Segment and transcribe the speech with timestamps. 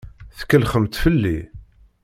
[0.37, 1.37] Tkellxemt fell-i.